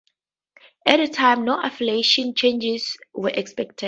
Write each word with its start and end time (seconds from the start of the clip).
At 0.87 0.97
the 0.97 1.07
time, 1.09 1.45
no 1.45 1.61
affiliation 1.61 2.33
changes 2.33 2.97
were 3.13 3.29
expected. 3.29 3.79